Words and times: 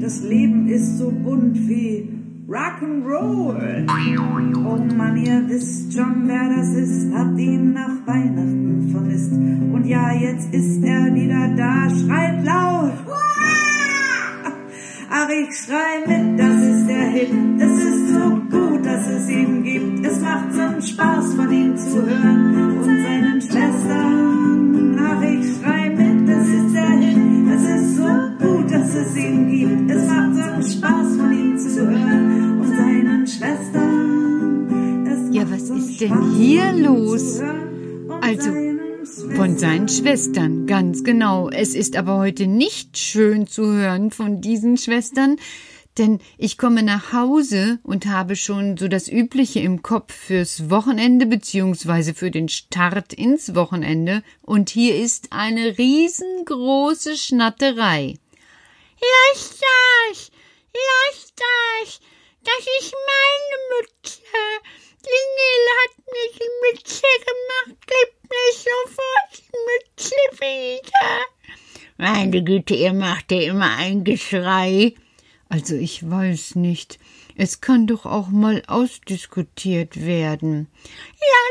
Das 0.00 0.22
Leben 0.22 0.68
ist 0.68 0.98
so 0.98 1.10
bunt 1.10 1.68
wie 1.68 2.08
Rock'n'Roll. 2.48 3.86
Oh 4.64 4.94
Mann, 4.96 5.16
ihr 5.16 5.48
wisst 5.48 5.92
schon, 5.92 6.22
wer 6.26 6.48
das 6.56 6.68
ist, 6.68 7.12
habt 7.12 7.38
ihn 7.38 7.72
nach 7.72 8.06
Weihnachten 8.06 8.90
vermisst. 8.92 9.32
Und 9.32 9.84
ja, 9.86 10.12
jetzt 10.12 10.54
ist 10.54 10.82
er 10.84 11.12
wieder 11.14 11.48
da, 11.56 11.90
schreit 11.90 12.44
laut. 12.44 12.92
Ach, 15.10 15.28
ich 15.28 15.56
schrei 15.56 16.06
mit, 16.06 16.38
das 16.38 16.62
ist 16.62 16.86
der 16.86 17.10
Hit. 17.10 17.30
Es 17.58 17.84
ist 17.84 18.08
so 18.14 18.36
gut, 18.50 18.86
dass 18.86 19.08
es 19.08 19.28
ihn 19.28 19.64
gibt. 19.64 20.06
Es 20.06 20.20
macht 20.20 20.52
so 20.52 20.60
einen 20.60 20.80
Spaß, 20.82 21.34
von 21.34 21.50
ihm 21.52 21.76
zu 21.76 22.06
hören 22.06 22.77
Also, 38.20 38.50
Von 39.36 39.58
seinen 39.58 39.88
Schwestern, 39.88 40.66
ganz 40.66 41.02
genau. 41.04 41.48
Es 41.48 41.74
ist 41.74 41.96
aber 41.96 42.18
heute 42.18 42.46
nicht 42.46 42.98
schön 42.98 43.46
zu 43.46 43.72
hören 43.72 44.10
von 44.10 44.40
diesen 44.40 44.76
Schwestern, 44.76 45.36
denn 45.96 46.20
ich 46.36 46.58
komme 46.58 46.82
nach 46.82 47.12
Hause 47.12 47.78
und 47.82 48.06
habe 48.06 48.36
schon 48.36 48.76
so 48.76 48.88
das 48.88 49.08
Übliche 49.08 49.60
im 49.60 49.82
Kopf 49.82 50.14
fürs 50.14 50.70
Wochenende 50.70 51.26
beziehungsweise 51.26 52.14
für 52.14 52.30
den 52.30 52.48
Start 52.48 53.12
ins 53.12 53.54
Wochenende 53.54 54.22
und 54.42 54.70
hier 54.70 54.96
ist 54.96 55.32
eine 55.32 55.78
riesengroße 55.78 57.16
Schnatterei. 57.16 58.14
Lasst 59.00 59.62
das! 59.62 60.30
Lasst 60.74 61.34
das! 61.36 62.00
Das 62.44 62.66
ist 62.80 62.92
meine 62.92 63.80
Mütze! 63.80 64.22
Nele 65.38 65.70
hat 65.80 65.94
mir 66.12 66.28
die 66.38 66.52
Mütze 66.62 67.06
gemacht. 67.26 67.78
Gib 67.86 68.30
mir 68.30 68.50
sofort 68.52 69.32
die 69.36 69.58
Mütze 69.68 70.16
wieder. 70.40 71.20
Meine 71.96 72.42
Güte, 72.44 72.74
ihr 72.74 72.92
macht 72.92 73.32
ja 73.32 73.40
immer 73.40 73.76
ein 73.76 74.04
Geschrei. 74.04 74.94
Also 75.48 75.74
ich 75.74 76.08
weiß 76.08 76.54
nicht. 76.56 76.98
Es 77.36 77.60
kann 77.60 77.86
doch 77.86 78.04
auch 78.04 78.28
mal 78.28 78.62
ausdiskutiert 78.66 80.04
werden. 80.04 80.68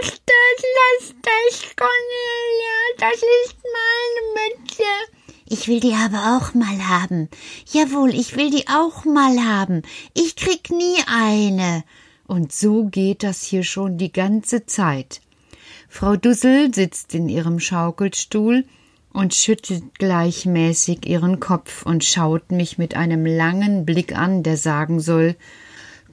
Lasst 0.01 0.21
das, 0.25 0.65
lasst 0.77 1.15
das, 1.21 1.75
Cornelia. 1.75 2.77
Das 2.97 3.15
ist 3.15 3.57
meine 3.63 4.59
Mütze. 4.59 4.83
Ich 5.49 5.67
will 5.69 5.79
die 5.79 5.93
aber 5.93 6.37
auch 6.37 6.53
mal 6.53 6.87
haben. 6.89 7.29
Jawohl, 7.71 8.13
ich 8.13 8.35
will 8.35 8.51
die 8.51 8.67
auch 8.67 9.05
mal 9.05 9.43
haben. 9.43 9.81
Ich 10.13 10.35
krieg 10.35 10.69
nie 10.69 10.97
eine. 11.07 11.85
Und 12.27 12.51
so 12.51 12.85
geht 12.85 13.23
das 13.23 13.43
hier 13.43 13.63
schon 13.63 13.97
die 13.97 14.11
ganze 14.11 14.65
Zeit. 14.65 15.21
Frau 15.89 16.15
Dussel 16.15 16.73
sitzt 16.73 17.15
in 17.15 17.29
ihrem 17.29 17.59
Schaukelstuhl 17.59 18.65
und 19.13 19.33
schüttelt 19.33 19.97
gleichmäßig 19.97 21.07
ihren 21.07 21.39
Kopf 21.39 21.85
und 21.85 22.03
schaut 22.03 22.51
mich 22.51 22.77
mit 22.77 22.95
einem 22.95 23.25
langen 23.25 23.85
Blick 23.85 24.15
an, 24.15 24.43
der 24.43 24.57
sagen 24.57 24.99
soll 24.99 25.35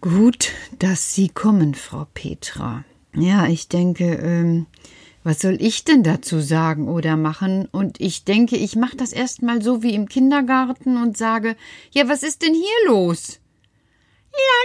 Gut, 0.00 0.52
dass 0.78 1.14
Sie 1.14 1.28
kommen, 1.28 1.74
Frau 1.74 2.06
Petra. 2.12 2.84
Ja, 3.16 3.46
ich 3.46 3.68
denke, 3.68 4.04
ähm, 4.16 4.66
was 5.22 5.40
soll 5.40 5.56
ich 5.60 5.84
denn 5.84 6.02
dazu 6.02 6.40
sagen 6.40 6.88
oder 6.88 7.16
machen? 7.16 7.66
Und 7.72 8.00
ich 8.00 8.24
denke, 8.24 8.56
ich 8.56 8.76
mache 8.76 8.96
das 8.96 9.14
erstmal 9.14 9.62
so 9.62 9.82
wie 9.82 9.94
im 9.94 10.06
Kindergarten 10.06 10.98
und 10.98 11.16
sage, 11.16 11.56
ja, 11.90 12.06
was 12.08 12.22
ist 12.22 12.42
denn 12.42 12.52
hier 12.52 12.86
los? 12.88 13.40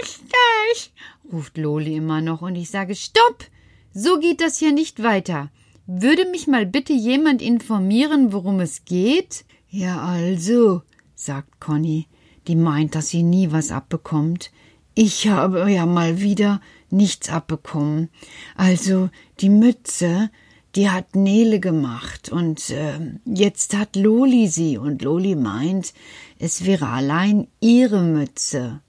Lass 0.00 0.20
das, 0.20 0.90
ruft 1.32 1.56
Loli 1.56 1.96
immer 1.96 2.20
noch, 2.20 2.42
und 2.42 2.56
ich 2.56 2.70
sage, 2.70 2.94
stopp! 2.94 3.44
So 3.92 4.18
geht 4.20 4.40
das 4.40 4.58
hier 4.58 4.72
nicht 4.72 5.02
weiter. 5.02 5.50
Würde 5.86 6.24
mich 6.30 6.46
mal 6.46 6.66
bitte 6.66 6.92
jemand 6.92 7.42
informieren, 7.42 8.32
worum 8.32 8.60
es 8.60 8.84
geht? 8.84 9.44
Ja, 9.68 10.00
also, 10.02 10.82
sagt 11.14 11.60
Conny, 11.60 12.06
die 12.46 12.56
meint, 12.56 12.94
dass 12.94 13.08
sie 13.08 13.22
nie 13.22 13.50
was 13.50 13.72
abbekommt. 13.72 14.52
Ich 14.94 15.28
habe 15.28 15.70
ja 15.70 15.86
mal 15.86 16.20
wieder 16.20 16.60
nichts 16.90 17.28
abbekommen. 17.30 18.10
Also, 18.56 19.10
die 19.40 19.48
Mütze, 19.48 20.30
die 20.76 20.90
hat 20.90 21.16
Nele 21.16 21.58
gemacht 21.58 22.30
und 22.30 22.70
äh, 22.70 23.00
jetzt 23.24 23.76
hat 23.76 23.96
Loli 23.96 24.46
sie 24.46 24.78
und 24.78 25.02
Loli 25.02 25.34
meint, 25.34 25.92
es 26.38 26.64
wäre 26.64 26.88
allein 26.88 27.48
ihre 27.60 28.02
Mütze. 28.02 28.80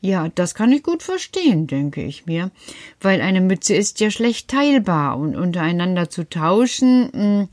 Ja, 0.00 0.28
das 0.28 0.54
kann 0.54 0.72
ich 0.72 0.82
gut 0.84 1.02
verstehen, 1.02 1.66
denke 1.66 2.02
ich 2.02 2.26
mir, 2.26 2.52
weil 3.00 3.20
eine 3.20 3.40
Mütze 3.40 3.74
ist 3.74 3.98
ja 3.98 4.10
schlecht 4.10 4.48
teilbar 4.48 5.18
und 5.18 5.34
untereinander 5.34 6.08
zu 6.08 6.28
tauschen 6.28 7.10
mh, 7.12 7.48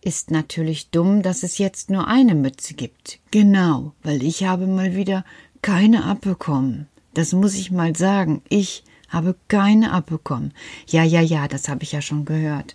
ist 0.00 0.30
natürlich 0.30 0.90
dumm, 0.90 1.22
dass 1.22 1.42
es 1.42 1.58
jetzt 1.58 1.90
nur 1.90 2.08
eine 2.08 2.34
Mütze 2.34 2.74
gibt. 2.74 3.20
Genau, 3.30 3.92
weil 4.02 4.22
ich 4.22 4.44
habe 4.44 4.66
mal 4.66 4.96
wieder 4.96 5.24
keine 5.60 6.04
abbekommen. 6.04 6.88
Das 7.14 7.32
muss 7.32 7.54
ich 7.54 7.70
mal 7.70 7.94
sagen. 7.94 8.42
Ich 8.48 8.84
habe 9.08 9.36
keine 9.48 9.92
abbekommen. 9.92 10.54
Ja, 10.88 11.04
ja, 11.04 11.20
ja, 11.20 11.46
das 11.46 11.68
habe 11.68 11.82
ich 11.84 11.92
ja 11.92 12.00
schon 12.00 12.24
gehört. 12.24 12.74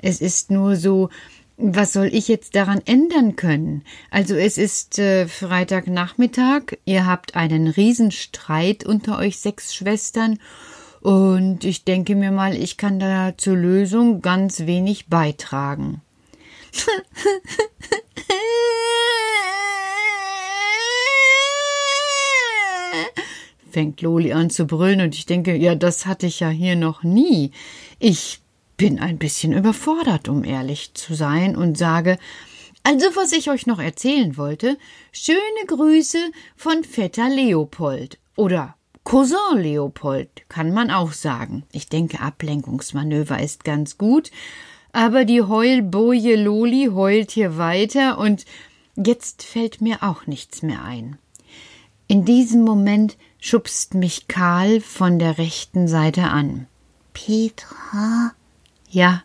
Es 0.00 0.20
ist 0.20 0.50
nur 0.50 0.76
so, 0.76 1.10
was 1.56 1.92
soll 1.92 2.06
ich 2.12 2.28
jetzt 2.28 2.56
daran 2.56 2.80
ändern 2.84 3.36
können? 3.36 3.84
Also 4.10 4.34
es 4.34 4.58
ist 4.58 4.98
äh, 4.98 5.26
Freitagnachmittag, 5.28 6.78
ihr 6.84 7.06
habt 7.06 7.36
einen 7.36 7.68
Riesenstreit 7.68 8.84
unter 8.84 9.18
euch 9.18 9.38
sechs 9.38 9.74
Schwestern 9.74 10.38
und 11.00 11.64
ich 11.64 11.84
denke 11.84 12.16
mir 12.16 12.32
mal, 12.32 12.54
ich 12.54 12.76
kann 12.76 12.98
da 12.98 13.34
zur 13.36 13.56
Lösung 13.56 14.20
ganz 14.22 14.60
wenig 14.66 15.08
beitragen. 15.08 16.00
fängt 23.74 24.00
Loli 24.02 24.32
an 24.32 24.50
zu 24.50 24.66
brüllen 24.66 25.00
und 25.00 25.16
ich 25.16 25.26
denke, 25.26 25.56
ja, 25.56 25.74
das 25.74 26.06
hatte 26.06 26.26
ich 26.26 26.38
ja 26.38 26.48
hier 26.48 26.76
noch 26.76 27.02
nie. 27.02 27.50
Ich 27.98 28.40
bin 28.76 28.98
ein 28.98 29.18
bisschen 29.18 29.52
überfordert, 29.52 30.28
um 30.28 30.44
ehrlich 30.44 30.94
zu 30.94 31.14
sein, 31.14 31.56
und 31.56 31.78
sage, 31.78 32.18
also 32.82 33.06
was 33.14 33.32
ich 33.32 33.50
euch 33.50 33.66
noch 33.66 33.78
erzählen 33.78 34.36
wollte, 34.36 34.76
schöne 35.10 35.38
Grüße 35.66 36.18
von 36.56 36.84
Vetter 36.84 37.28
Leopold 37.28 38.18
oder 38.36 38.74
Cousin 39.04 39.58
Leopold, 39.58 40.48
kann 40.48 40.72
man 40.72 40.90
auch 40.90 41.12
sagen. 41.12 41.64
Ich 41.72 41.88
denke, 41.88 42.20
Ablenkungsmanöver 42.20 43.40
ist 43.40 43.64
ganz 43.64 43.98
gut, 43.98 44.30
aber 44.92 45.24
die 45.24 45.42
Heulboje 45.42 46.36
Loli 46.36 46.90
heult 46.92 47.30
hier 47.30 47.58
weiter 47.58 48.18
und 48.18 48.44
jetzt 48.96 49.42
fällt 49.42 49.80
mir 49.80 50.02
auch 50.02 50.26
nichts 50.26 50.62
mehr 50.62 50.84
ein. 50.84 51.18
In 52.06 52.24
diesem 52.24 52.62
Moment 52.62 53.16
schubst 53.40 53.94
mich 53.94 54.28
Karl 54.28 54.80
von 54.80 55.18
der 55.18 55.38
rechten 55.38 55.88
Seite 55.88 56.24
an. 56.24 56.66
Petra, 57.12 58.32
Ja, 58.94 59.24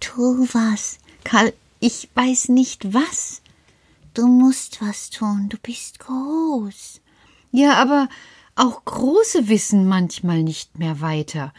tu 0.00 0.48
was. 0.54 0.98
Karl, 1.22 1.52
ich 1.80 2.08
weiß 2.14 2.48
nicht 2.48 2.94
was. 2.94 3.42
Du 4.14 4.26
musst 4.26 4.80
was 4.80 5.10
tun, 5.10 5.50
du 5.50 5.58
bist 5.58 5.98
groß. 5.98 7.02
Ja, 7.52 7.74
aber 7.74 8.08
auch 8.54 8.86
Große 8.86 9.48
wissen 9.48 9.86
manchmal 9.86 10.42
nicht 10.42 10.78
mehr 10.78 11.02
weiter. 11.02 11.52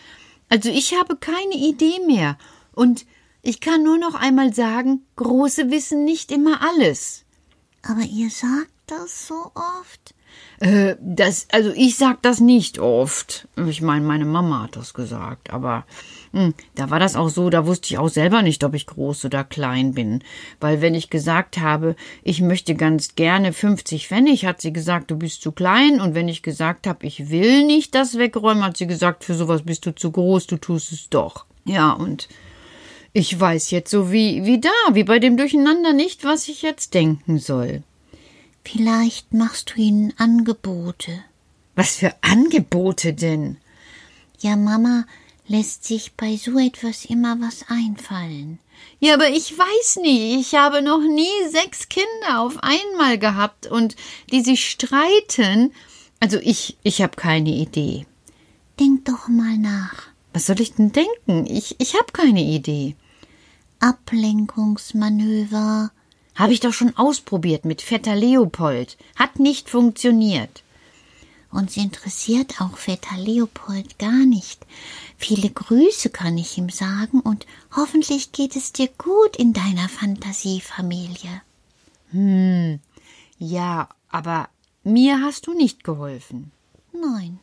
Also 0.49 0.69
ich 0.69 0.95
habe 0.95 1.15
keine 1.15 1.53
Idee 1.53 1.99
mehr. 2.07 2.39
Und 2.73 3.05
ich 3.43 3.59
kann 3.59 3.83
nur 3.83 3.99
noch 3.99 4.15
einmal 4.15 4.51
sagen, 4.51 5.05
Große 5.15 5.69
wissen 5.69 6.05
nicht 6.05 6.31
immer 6.31 6.63
alles. 6.63 7.23
Aber 7.83 8.01
ihr 8.01 8.31
sagt 8.31 8.71
das 8.87 9.27
so 9.27 9.51
oft. 9.53 10.15
Äh, 10.59 10.95
das, 10.99 11.47
also 11.51 11.71
ich 11.75 11.97
sag 11.97 12.21
das 12.23 12.39
nicht 12.39 12.79
oft. 12.79 13.47
Ich 13.67 13.81
meine, 13.81 14.05
meine 14.05 14.25
Mama 14.25 14.63
hat 14.63 14.75
das 14.75 14.93
gesagt, 14.93 15.51
aber 15.51 15.85
hm, 16.33 16.53
da 16.75 16.89
war 16.89 16.99
das 16.99 17.15
auch 17.15 17.29
so, 17.29 17.49
da 17.49 17.65
wusste 17.65 17.87
ich 17.87 17.97
auch 17.97 18.09
selber 18.09 18.41
nicht, 18.41 18.63
ob 18.63 18.73
ich 18.73 18.87
groß 18.87 19.25
oder 19.25 19.43
klein 19.43 19.93
bin. 19.93 20.23
Weil 20.59 20.81
wenn 20.81 20.95
ich 20.95 21.09
gesagt 21.09 21.59
habe, 21.59 21.95
ich 22.23 22.41
möchte 22.41 22.75
ganz 22.75 23.15
gerne 23.15 23.53
50 23.53 24.07
Pfennig, 24.07 24.45
hat 24.45 24.61
sie 24.61 24.73
gesagt, 24.73 25.11
du 25.11 25.17
bist 25.17 25.41
zu 25.41 25.51
klein. 25.51 26.01
Und 26.01 26.15
wenn 26.15 26.27
ich 26.27 26.41
gesagt 26.41 26.87
habe, 26.87 27.05
ich 27.05 27.29
will 27.29 27.65
nicht 27.65 27.93
das 27.93 28.17
wegräumen, 28.17 28.63
hat 28.63 28.77
sie 28.77 28.87
gesagt, 28.87 29.23
für 29.23 29.35
sowas 29.35 29.61
bist 29.63 29.85
du 29.85 29.93
zu 29.93 30.11
groß, 30.11 30.47
du 30.47 30.57
tust 30.57 30.91
es 30.91 31.09
doch. 31.09 31.45
Ja, 31.65 31.91
und 31.91 32.27
ich 33.13 33.39
weiß 33.39 33.71
jetzt 33.71 33.91
so 33.91 34.11
wie, 34.11 34.45
wie 34.45 34.59
da, 34.59 34.69
wie 34.91 35.03
bei 35.03 35.19
dem 35.19 35.37
Durcheinander 35.37 35.93
nicht, 35.93 36.23
was 36.23 36.47
ich 36.47 36.61
jetzt 36.61 36.93
denken 36.93 37.39
soll. 37.39 37.83
Vielleicht 38.69 39.33
machst 39.33 39.75
du 39.75 39.81
ihnen 39.81 40.13
Angebote. 40.17 41.23
Was 41.75 41.95
für 41.95 42.13
Angebote 42.21 43.13
denn? 43.13 43.55
Ja, 44.39 44.57
Mama 44.57 45.05
lässt 45.47 45.85
sich 45.85 46.11
bei 46.17 46.35
so 46.35 46.59
etwas 46.59 47.05
immer 47.05 47.39
was 47.39 47.63
einfallen. 47.69 48.59
Ja, 48.99 49.13
aber 49.13 49.29
ich 49.29 49.57
weiß 49.57 49.99
nie. 50.01 50.37
Ich 50.37 50.55
habe 50.55 50.81
noch 50.81 50.99
nie 50.99 51.49
sechs 51.49 51.87
Kinder 51.87 52.41
auf 52.41 52.61
einmal 52.61 53.17
gehabt 53.17 53.67
und 53.67 53.95
die 54.33 54.41
sich 54.41 54.69
streiten. 54.69 55.71
Also 56.19 56.37
ich, 56.41 56.75
ich 56.83 57.01
habe 57.01 57.15
keine 57.15 57.51
Idee. 57.51 58.05
Denk 58.81 59.05
doch 59.05 59.29
mal 59.29 59.57
nach. 59.57 60.07
Was 60.33 60.47
soll 60.47 60.59
ich 60.59 60.73
denn 60.73 60.91
denken? 60.91 61.45
Ich, 61.45 61.77
ich 61.79 61.93
habe 61.93 62.11
keine 62.11 62.43
Idee. 62.43 62.97
Ablenkungsmanöver. 63.79 65.91
Habe 66.37 66.53
ich 66.53 66.59
doch 66.59 66.73
schon 66.73 66.95
ausprobiert 66.95 67.65
mit 67.65 67.81
Vetter 67.81 68.15
Leopold. 68.15 68.95
Hat 69.15 69.39
nicht 69.39 69.69
funktioniert. 69.69 70.63
Uns 71.51 71.75
interessiert 71.77 72.61
auch 72.61 72.77
Vetter 72.77 73.17
Leopold 73.17 73.97
gar 73.97 74.25
nicht. 74.25 74.65
Viele 75.17 75.49
Grüße 75.49 76.11
kann 76.11 76.37
ich 76.37 76.57
ihm 76.57 76.69
sagen 76.69 77.21
und 77.21 77.47
hoffentlich 77.75 78.31
geht 78.31 78.55
es 78.55 78.71
dir 78.71 78.87
gut 78.99 79.35
in 79.35 79.53
deiner 79.53 79.89
Fantasiefamilie. 79.89 81.41
Hm, 82.11 82.79
ja, 83.39 83.89
aber 84.09 84.49
mir 84.83 85.21
hast 85.21 85.47
du 85.47 85.53
nicht 85.53 85.83
geholfen. 85.83 86.51
Nein. 86.93 87.39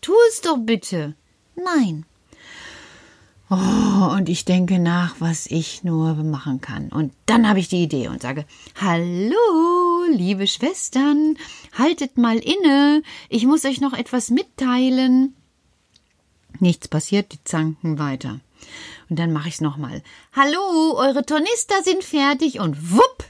Tu 0.00 0.12
es 0.30 0.40
doch 0.40 0.58
bitte. 0.58 1.14
Nein. 1.56 2.06
Oh, 3.56 4.12
und 4.16 4.28
ich 4.28 4.44
denke 4.44 4.80
nach, 4.80 5.14
was 5.20 5.46
ich 5.46 5.84
nur 5.84 6.14
machen 6.14 6.60
kann. 6.60 6.88
Und 6.88 7.12
dann 7.26 7.48
habe 7.48 7.60
ich 7.60 7.68
die 7.68 7.84
Idee 7.84 8.08
und 8.08 8.20
sage, 8.20 8.46
Hallo, 8.80 10.04
liebe 10.10 10.48
Schwestern, 10.48 11.36
haltet 11.78 12.18
mal 12.18 12.38
inne, 12.38 13.02
ich 13.28 13.46
muss 13.46 13.64
euch 13.64 13.80
noch 13.80 13.92
etwas 13.92 14.30
mitteilen. 14.30 15.36
Nichts 16.58 16.88
passiert, 16.88 17.32
die 17.32 17.44
zanken 17.44 18.00
weiter. 18.00 18.40
Und 19.08 19.20
dann 19.20 19.32
mache 19.32 19.46
ich 19.48 19.54
es 19.54 19.60
nochmal. 19.60 20.02
Hallo, 20.32 20.96
eure 20.96 21.24
Tornister 21.24 21.80
sind 21.84 22.02
fertig 22.02 22.58
und 22.58 22.92
wupp! 22.92 23.24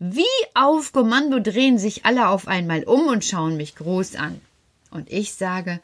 Wie 0.00 0.24
auf 0.54 0.92
Kommando 0.92 1.38
drehen 1.38 1.78
sich 1.78 2.04
alle 2.04 2.28
auf 2.28 2.48
einmal 2.48 2.82
um 2.82 3.06
und 3.06 3.24
schauen 3.24 3.56
mich 3.56 3.76
groß 3.76 4.16
an. 4.16 4.40
Und 4.90 5.12
ich 5.12 5.34
sage, 5.34 5.80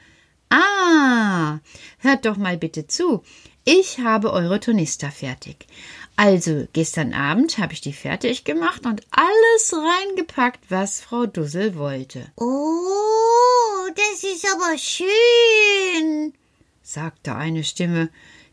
Ah, 0.50 1.58
hört 1.98 2.24
doch 2.24 2.36
mal 2.36 2.56
bitte 2.56 2.88
zu. 2.88 3.22
Ich 3.68 3.98
habe 3.98 4.32
eure 4.32 4.60
Tornister 4.60 5.10
fertig. 5.10 5.66
Also, 6.14 6.68
gestern 6.72 7.12
Abend 7.12 7.58
habe 7.58 7.72
ich 7.72 7.80
die 7.80 7.92
fertig 7.92 8.44
gemacht 8.44 8.86
und 8.86 9.02
alles 9.10 9.74
reingepackt, 9.74 10.60
was 10.68 11.00
Frau 11.00 11.26
Dussel 11.26 11.74
wollte. 11.74 12.30
Oh, 12.36 13.88
das 13.96 14.22
ist 14.22 14.46
aber 14.54 14.78
schön, 14.78 16.32
sagte 16.84 17.34
eine 17.34 17.64
Stimme, 17.64 18.08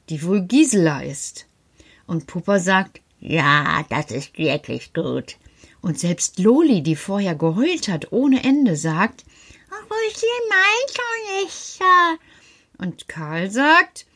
die 0.09 0.23
wohl 0.23 0.41
Gisela 0.41 1.03
ist. 1.03 1.45
Und 2.07 2.25
Puppa 2.25 2.57
sagt, 2.57 2.99
ja, 3.19 3.85
das 3.89 4.09
ist 4.09 4.39
wirklich 4.39 4.93
gut. 4.93 5.35
Und 5.81 5.99
selbst 5.99 6.39
Loli, 6.39 6.81
die 6.81 6.95
vorher 6.95 7.35
geheult 7.35 7.87
hat 7.87 8.11
ohne 8.11 8.43
Ende, 8.43 8.75
sagt, 8.75 9.25
Ach, 9.69 9.85
wo 9.87 9.95
ist 10.09 10.23
denn 10.23 10.49
mein 10.49 11.45
Tornister? 11.45 12.17
Und 12.79 13.07
Karl 13.07 13.51
sagt, 13.51 14.07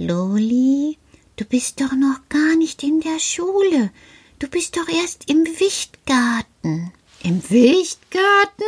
Loli, 0.00 0.96
du 1.34 1.44
bist 1.44 1.80
doch 1.80 1.90
noch 1.90 2.20
gar 2.28 2.54
nicht 2.54 2.84
in 2.84 3.00
der 3.00 3.18
Schule. 3.18 3.90
Du 4.38 4.46
bist 4.46 4.76
doch 4.76 4.88
erst 4.88 5.28
im 5.28 5.44
Wichtgarten. 5.44 6.92
Im 7.24 7.50
Wichtgarten? 7.50 8.64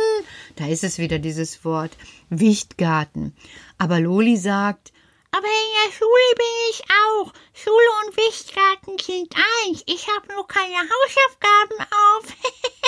Da 0.57 0.67
ist 0.67 0.83
es 0.83 0.97
wieder 0.97 1.19
dieses 1.19 1.63
Wort. 1.63 1.91
Wichtgarten. 2.29 3.33
Aber 3.77 4.01
Loli 4.01 4.35
sagt, 4.35 4.91
aber 5.31 5.47
in 5.47 5.71
der 5.85 5.93
Schule 5.93 6.35
bin 6.35 6.55
ich 6.71 6.81
auch. 6.83 7.33
Schule 7.53 7.91
und 8.05 8.17
Wichtgarten 8.17 8.97
sind 8.99 9.33
eins. 9.33 9.83
Ich 9.85 10.09
habe 10.09 10.33
nur 10.33 10.45
keine 10.45 10.75
Hausaufgaben 10.75 11.79
auf. 11.79 12.25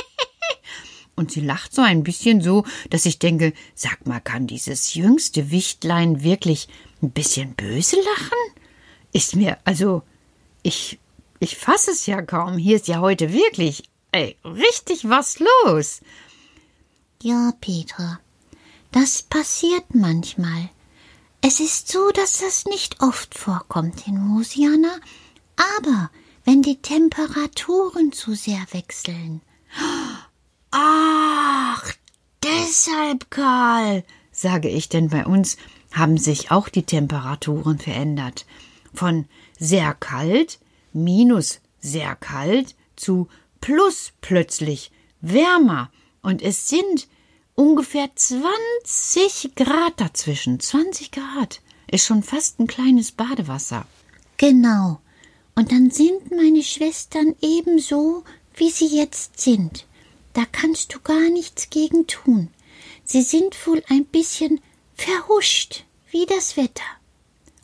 und 1.15 1.31
sie 1.31 1.41
lacht 1.41 1.73
so 1.73 1.81
ein 1.81 2.03
bisschen 2.03 2.41
so, 2.41 2.65
dass 2.89 3.05
ich 3.05 3.19
denke, 3.19 3.53
sag 3.75 4.05
mal, 4.07 4.19
kann 4.19 4.47
dieses 4.47 4.93
jüngste 4.95 5.51
Wichtlein 5.51 6.23
wirklich 6.23 6.67
ein 7.01 7.11
bisschen 7.11 7.53
böse 7.53 7.97
lachen? 7.97 8.61
Ist 9.11 9.35
mir, 9.35 9.57
also, 9.63 10.01
ich, 10.63 10.99
ich 11.39 11.57
fasse 11.57 11.91
es 11.91 12.05
ja 12.05 12.21
kaum. 12.21 12.57
Hier 12.57 12.77
ist 12.77 12.87
ja 12.87 12.99
heute 12.99 13.31
wirklich, 13.31 13.83
ey, 14.11 14.37
richtig 14.43 15.07
was 15.07 15.39
los. 15.39 16.01
Ja, 17.21 17.53
Petra, 17.61 18.19
das 18.91 19.21
passiert 19.21 19.93
manchmal. 19.93 20.69
Es 21.41 21.59
ist 21.59 21.91
so, 21.91 22.09
dass 22.11 22.39
das 22.39 22.65
nicht 22.65 23.01
oft 23.01 23.37
vorkommt 23.37 24.07
in 24.07 24.17
Mosiana, 24.17 24.99
aber 25.57 26.09
wenn 26.45 26.61
die 26.61 26.81
Temperaturen 26.81 28.11
zu 28.11 28.33
sehr 28.33 28.65
wechseln. 28.71 29.41
Ach, 30.75 31.93
deshalb, 32.41 33.29
Karl, 33.29 34.03
sage 34.31 34.69
ich, 34.69 34.89
denn 34.89 35.09
bei 35.09 35.23
uns 35.23 35.57
haben 35.91 36.17
sich 36.17 36.49
auch 36.49 36.67
die 36.67 36.81
Temperaturen 36.81 37.77
verändert. 37.77 38.47
Von 38.91 39.25
sehr 39.59 39.93
kalt, 39.93 40.57
minus 40.91 41.59
sehr 41.79 42.15
kalt, 42.15 42.73
zu 42.95 43.27
plus 43.61 44.13
plötzlich 44.21 44.91
wärmer. 45.21 45.91
Und 46.23 46.41
es 46.41 46.67
sind 46.69 47.07
ungefähr 47.53 48.09
20 48.15 49.53
Grad 49.53 49.93
dazwischen. 49.97 50.59
20 50.59 51.11
Grad 51.11 51.61
ist 51.91 52.07
schon 52.07 52.23
fast 52.23 52.59
ein 52.59 52.65
kleines 52.65 53.11
Badewasser. 53.11 53.85
Genau. 54.37 54.99
Und 55.53 55.71
dann 55.71 55.91
sind 55.91 56.31
meine 56.31 56.63
Schwestern 56.63 57.35
ebenso, 57.43 58.23
wie 58.55 58.71
sie 58.71 58.87
jetzt 58.87 59.39
sind. 59.39 59.85
Da 60.33 60.43
kannst 60.51 60.93
du 60.93 60.99
gar 60.99 61.29
nichts 61.29 61.69
gegen 61.69 62.07
tun. 62.07 62.49
Sie 63.05 63.21
sind 63.21 63.55
wohl 63.67 63.83
ein 63.89 64.05
bisschen 64.05 64.59
verhuscht, 64.95 65.85
wie 66.11 66.25
das 66.25 66.57
Wetter. 66.57 66.83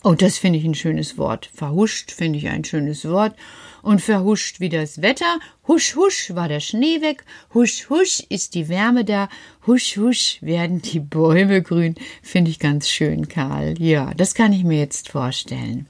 Oh, 0.03 0.13
das 0.13 0.37
finde 0.37 0.59
ich 0.59 0.65
ein 0.65 0.75
schönes 0.75 1.17
Wort. 1.17 1.49
Verhuscht 1.53 2.11
finde 2.11 2.39
ich 2.39 2.47
ein 2.47 2.63
schönes 2.63 3.03
Wort. 3.05 3.35
Und 3.81 4.01
verhuscht 4.01 4.59
wie 4.59 4.69
das 4.69 5.01
Wetter. 5.01 5.39
Husch, 5.67 5.95
husch 5.95 6.31
war 6.35 6.47
der 6.47 6.61
Schnee 6.61 7.01
weg. 7.01 7.25
Husch, 7.53 7.89
husch 7.89 8.21
ist 8.29 8.55
die 8.55 8.69
Wärme 8.69 9.03
da. 9.03 9.29
Husch, 9.67 9.97
husch 9.97 10.37
werden 10.41 10.81
die 10.81 10.99
Bäume 10.99 11.61
grün. 11.61 11.95
Finde 12.21 12.51
ich 12.51 12.59
ganz 12.59 12.89
schön, 12.89 13.27
Karl. 13.27 13.75
Ja, 13.79 14.13
das 14.13 14.35
kann 14.35 14.53
ich 14.53 14.63
mir 14.63 14.79
jetzt 14.79 15.09
vorstellen. 15.09 15.87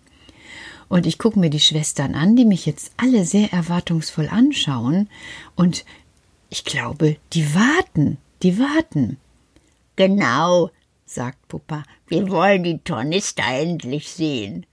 Und 0.88 1.06
ich 1.06 1.20
gucke 1.20 1.40
mir 1.40 1.52
die 1.52 1.60
Schwestern 1.60 2.16
an, 2.16 2.36
die 2.36 2.46
mich 2.46 2.66
jetzt 2.66 2.92
alle 2.98 3.24
sehr 3.24 3.54
erwartungsvoll 3.54 4.28
anschauen. 4.28 5.08
Und 5.56 5.86
ich 6.50 6.64
glaube, 6.64 7.18
die 7.34 7.54
warten, 7.54 8.18
die 8.44 8.58
warten. 8.60 9.18
Genau, 9.96 10.72
sagt 11.06 11.48
Puppa, 11.48 11.84
wir 12.08 12.30
wollen 12.30 12.64
die 12.64 12.80
Tornister 12.80 13.44
endlich 13.48 14.10
sehen. 14.10 14.66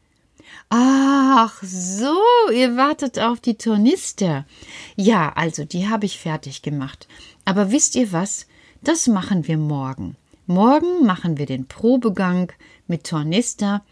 Ach 0.68 1.62
so, 1.62 2.16
ihr 2.52 2.76
wartet 2.76 3.18
auf 3.18 3.40
die 3.40 3.56
Tornister. 3.56 4.46
Ja, 4.94 5.32
also 5.34 5.64
die 5.64 5.88
habe 5.88 6.06
ich 6.06 6.18
fertig 6.18 6.62
gemacht. 6.62 7.08
Aber 7.44 7.70
wisst 7.72 7.94
ihr 7.96 8.12
was? 8.12 8.46
Das 8.82 9.06
machen 9.06 9.46
wir 9.48 9.58
morgen. 9.58 10.16
Morgen 10.46 11.04
machen 11.04 11.38
wir 11.38 11.46
den 11.46 11.66
Probegang 11.66 12.52
mit 12.86 13.04
Tornister 13.04 13.84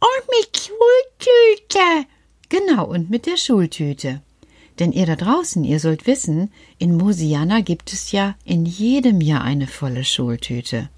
und 0.00 0.28
mit 0.38 0.56
Schultüte. 0.56 2.08
Genau, 2.48 2.86
und 2.86 3.10
mit 3.10 3.26
der 3.26 3.36
Schultüte. 3.36 4.20
Denn 4.80 4.92
ihr 4.92 5.04
da 5.04 5.14
draußen, 5.14 5.62
ihr 5.62 5.78
sollt 5.78 6.06
wissen, 6.06 6.50
in 6.78 6.96
Mosiana 6.96 7.60
gibt 7.60 7.92
es 7.92 8.12
ja 8.12 8.34
in 8.44 8.64
jedem 8.64 9.20
Jahr 9.20 9.42
eine 9.42 9.66
volle 9.66 10.04
Schultüte. 10.04 10.88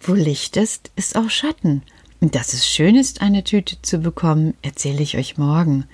Wo 0.00 0.14
Licht 0.14 0.56
ist, 0.56 0.90
ist 0.96 1.16
auch 1.16 1.30
Schatten. 1.30 1.82
Und 2.20 2.34
dass 2.34 2.52
es 2.52 2.66
schön 2.66 2.96
ist, 2.96 3.20
eine 3.22 3.44
Tüte 3.44 3.80
zu 3.82 3.98
bekommen, 3.98 4.54
erzähle 4.62 5.02
ich 5.02 5.16
euch 5.16 5.38
morgen. 5.38 5.84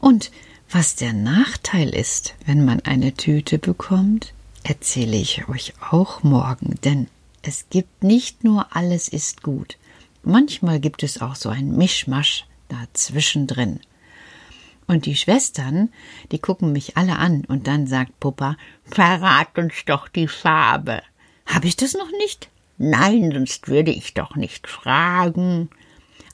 Und 0.00 0.32
was 0.68 0.96
der 0.96 1.12
Nachteil 1.12 1.94
ist, 1.94 2.34
wenn 2.44 2.64
man 2.64 2.80
eine 2.80 3.14
Tüte 3.14 3.58
bekommt, 3.58 4.34
erzähle 4.64 5.16
ich 5.16 5.48
euch 5.48 5.72
auch 5.90 6.24
morgen, 6.24 6.74
denn 6.84 7.06
es 7.42 7.66
gibt 7.70 8.02
nicht 8.02 8.42
nur 8.42 8.76
alles 8.76 9.08
ist 9.08 9.42
gut. 9.42 9.78
Manchmal 10.24 10.80
gibt 10.80 11.04
es 11.04 11.20
auch 11.20 11.36
so 11.36 11.48
ein 11.48 11.76
Mischmasch 11.76 12.44
dazwischendrin. 12.68 13.80
Und 14.88 15.04
die 15.04 15.16
Schwestern, 15.16 15.90
die 16.32 16.38
gucken 16.38 16.72
mich 16.72 16.96
alle 16.96 17.16
an 17.16 17.44
und 17.46 17.66
dann 17.66 17.86
sagt 17.86 18.18
Puppa, 18.20 18.56
verrat 18.84 19.56
uns 19.58 19.74
doch 19.84 20.08
die 20.08 20.28
Farbe. 20.28 21.02
Hab 21.46 21.64
ich 21.64 21.76
das 21.76 21.92
noch 21.92 22.10
nicht? 22.18 22.48
Nein, 22.78 23.30
sonst 23.32 23.68
würde 23.68 23.90
ich 23.90 24.14
doch 24.14 24.34
nicht 24.34 24.66
fragen. 24.66 25.68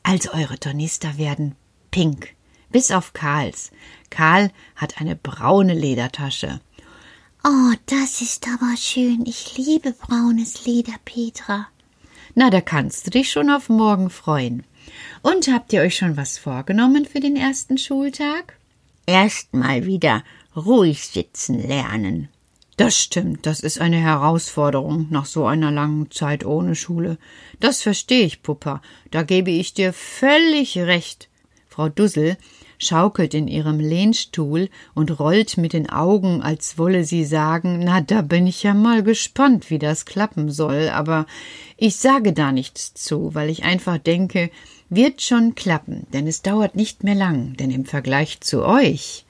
Also 0.05 0.33
eure 0.33 0.59
Tornister 0.59 1.19
werden 1.19 1.57
pink, 1.91 2.35
bis 2.71 2.93
auf 2.93 3.13
Karls. 3.13 3.73
Karl 4.09 4.53
hat 4.77 5.01
eine 5.01 5.17
braune 5.17 5.75
Ledertasche. 5.75 6.61
Oh, 7.43 7.73
das 7.87 8.21
ist 8.21 8.47
aber 8.47 8.77
schön. 8.77 9.25
Ich 9.27 9.59
liebe 9.59 9.93
braunes 9.93 10.65
Leder, 10.65 10.95
Petra. 11.05 11.67
Na, 12.35 12.51
da 12.51 12.61
kannst 12.61 13.07
du 13.07 13.11
dich 13.11 13.31
schon 13.31 13.51
auf 13.51 13.69
morgen 13.69 14.11
freuen. 14.11 14.63
Und 15.23 15.49
habt 15.49 15.73
ihr 15.73 15.83
euch 15.83 15.97
schon 15.97 16.17
was 16.17 16.39
vorgenommen 16.39 17.05
für 17.05 17.21
den 17.21 17.37
ersten 17.37 17.79
Schultag? 17.79 18.59
Erst 19.07 19.55
mal 19.55 19.87
wieder 19.87 20.23
ruhig 20.57 21.07
sitzen 21.07 21.67
lernen. 21.67 22.29
Das 22.77 22.99
stimmt, 22.99 23.47
das 23.47 23.61
ist 23.61 23.81
eine 23.81 23.99
Herausforderung 23.99 25.07
nach 25.11 25.27
so 25.27 25.47
einer 25.47 25.71
langen 25.71 26.11
Zeit 26.11 26.45
ohne 26.45 26.75
Schule. 26.75 27.19
Das 27.61 27.83
verstehe 27.83 28.27
ich, 28.27 28.43
Puppa. 28.43 28.83
Da 29.13 29.23
gebe 29.23 29.53
ich 29.53 29.75
dir 29.75 29.93
völlig 29.93 30.77
recht. 30.79 31.29
Frau 31.69 31.89
Dussel 31.89 32.37
schaukelt 32.79 33.35
in 33.35 33.49
ihrem 33.49 33.81
Lehnstuhl 33.81 34.69
und 34.95 35.19
rollt 35.19 35.57
mit 35.57 35.73
den 35.73 35.91
Augen, 35.91 36.43
als 36.43 36.79
wolle 36.79 37.05
sie 37.05 37.25
sagen, 37.25 37.81
na, 37.85 38.01
da 38.01 38.23
bin 38.23 38.47
ich 38.47 38.63
ja 38.63 38.75
mal 38.75 39.03
gespannt, 39.03 39.71
wie 39.71 39.79
das 39.79 40.05
klappen 40.05 40.51
soll, 40.51 40.89
aber 40.89 41.27
ich 41.77 41.97
sage 41.97 42.33
da 42.33 42.53
nichts 42.53 42.95
zu, 42.95 43.35
weil 43.35 43.51
ich 43.51 43.65
einfach 43.65 43.99
denke, 43.99 44.51
wird 44.91 45.23
schon 45.23 45.55
klappen, 45.55 46.07
denn 46.13 46.27
es 46.27 46.43
dauert 46.43 46.77
nicht 46.77 47.05
mehr 47.05 47.15
lang, 47.15 47.55
denn 47.57 47.71
im 47.71 47.85
Vergleich 47.85 48.41
zu 48.41 48.65
euch 48.65 49.25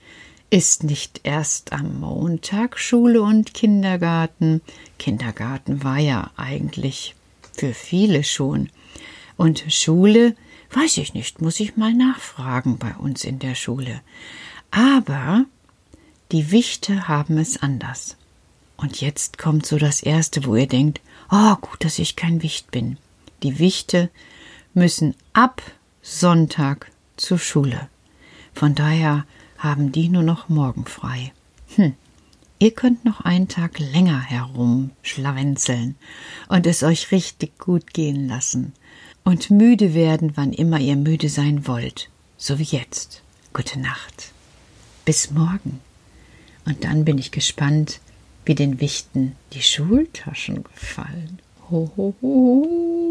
ist 0.51 0.85
nicht 0.85 1.23
erst 1.25 1.73
am 1.73 2.01
Montag 2.01 2.79
Schule 2.79 3.23
und 3.23 3.55
Kindergarten. 3.55 4.61
Kindergarten 4.99 5.83
war 5.83 5.99
ja 5.99 6.31
eigentlich 6.37 7.17
für 7.57 7.75
viele 7.75 8.23
schon. 8.23 8.69
Und 9.37 9.65
Schule 9.69 10.37
Weiß 10.75 10.97
ich 10.97 11.15
nicht, 11.15 11.41
muss 11.41 11.61
ich 11.61 11.77
mal 11.77 11.95
nachfragen 11.95 12.79
bei 12.79 12.95
uns 12.97 13.23
in 13.23 13.39
der 13.39 13.55
Schule. 13.55 14.01
Aber 14.73 15.45
die 16.33 16.51
Wichte 16.51 17.07
haben 17.07 17.39
es 17.39 17.63
anders. 17.63 18.17
Und 18.77 19.01
jetzt 19.01 19.39
kommt 19.39 19.67
so 19.67 19.79
das 19.79 20.03
Erste, 20.03 20.45
wo 20.45 20.57
ihr 20.57 20.67
denkt, 20.67 21.01
oh, 21.31 21.55
gut, 21.61 21.85
dass 21.85 22.01
ich 22.01 22.17
kein 22.17 22.43
Wicht 22.43 22.73
bin. 22.73 22.99
Die 23.45 23.61
Wichte 23.61 24.11
müssen 24.75 25.15
ab 25.33 25.63
Sonntag 26.03 26.91
zur 27.17 27.39
Schule. 27.39 27.89
Von 28.53 28.75
daher 28.75 29.27
haben 29.59 29.93
die 29.93 30.09
nur 30.09 30.25
noch 30.25 30.49
morgen 30.49 30.87
frei. 30.87 31.33
Hm. 31.77 31.95
Ihr 32.59 32.73
könnt 32.73 33.05
noch 33.05 33.21
einen 33.21 33.47
Tag 33.47 33.79
länger 33.79 34.21
herumschlawenzeln 34.21 35.95
und 36.49 36.67
es 36.67 36.83
euch 36.83 37.13
richtig 37.13 37.59
gut 37.59 37.95
gehen 37.95 38.27
lassen 38.27 38.73
und 39.25 39.51
müde 39.51 39.95
werden, 39.95 40.33
wann 40.37 40.53
immer 40.53 40.79
ihr 40.79 40.97
müde 40.97 41.29
sein 41.29 41.67
wollt, 41.67 42.11
so 42.37 42.59
wie 42.59 42.65
jetzt. 42.65 43.23
Gute 43.53 43.81
Nacht. 43.81 44.33
Bis 45.05 45.31
morgen. 45.31 45.81
Und 46.67 46.85
dann 46.85 47.05
bin 47.05 47.19
ich 47.19 47.31
gespannt, 47.31 48.01
wie 48.45 48.55
den 48.55 48.81
Wichten 48.81 49.37
die 49.53 49.63
Schultaschen 49.63 50.65
gefallen. 50.65 51.39
Ho, 51.71 51.91
ho, 51.97 52.15
ho. 52.21 53.04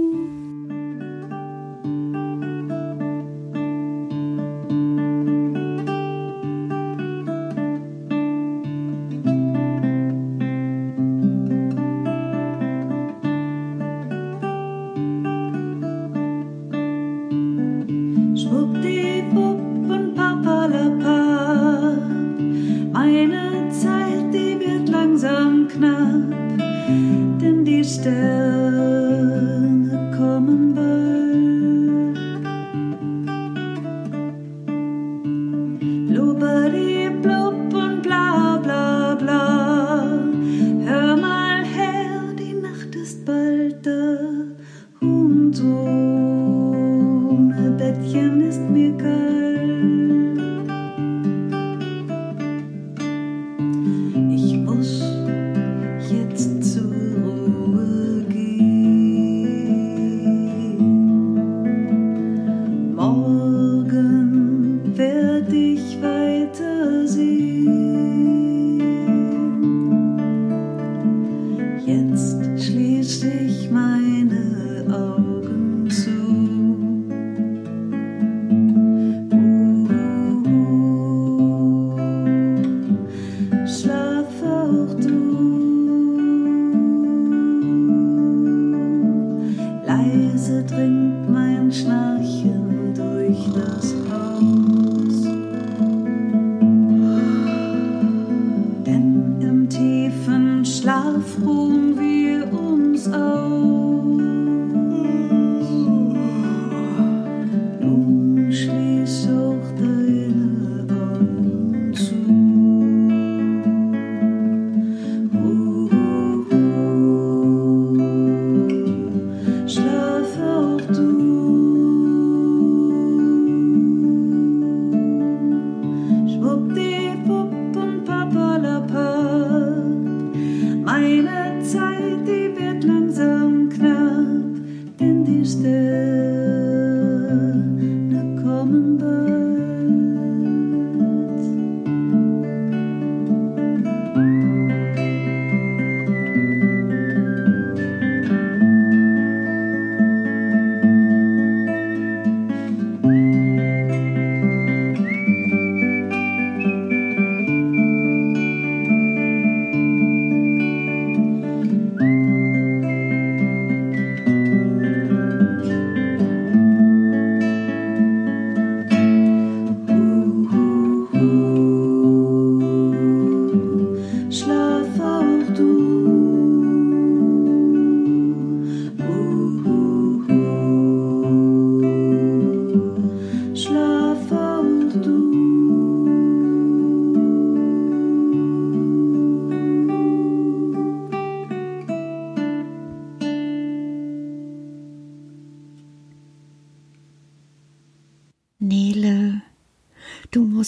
Meine 93.56 94.03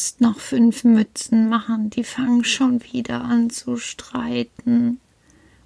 musst 0.06 0.22
noch 0.22 0.40
fünf 0.40 0.84
Mützen 0.84 1.50
machen, 1.50 1.90
die 1.90 2.04
fangen 2.04 2.44
schon 2.44 2.84
wieder 2.84 3.24
an 3.24 3.50
zu 3.50 3.78
streiten. 3.78 5.00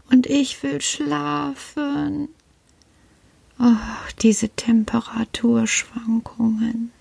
Und 0.10 0.27
ich 0.27 0.63
will 0.63 0.79
schlafen. 0.79 2.29
Oh, 3.60 3.75
diese 4.22 4.48
Temperaturschwankungen. 4.48 6.93